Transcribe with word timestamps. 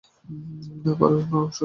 না 0.85 0.93
পারো 0.95 1.17
না, 1.21 1.37
অবশ্যই। 1.37 1.59